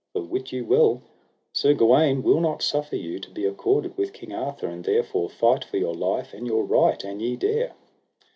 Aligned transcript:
For 0.13 0.23
wit 0.23 0.51
you 0.51 0.65
well 0.65 1.03
Sir 1.53 1.75
Gawaine 1.75 2.23
will 2.23 2.39
not 2.39 2.63
suffer 2.63 2.95
you 2.95 3.19
to 3.19 3.29
be 3.29 3.45
accorded 3.45 3.99
with 3.99 4.13
King 4.13 4.33
Arthur, 4.33 4.65
and 4.65 4.83
therefore 4.83 5.29
fight 5.29 5.63
for 5.63 5.77
your 5.77 5.93
life 5.93 6.33
and 6.33 6.47
your 6.47 6.63
right, 6.63 7.03
an 7.03 7.19
ye 7.19 7.35
dare. 7.35 7.73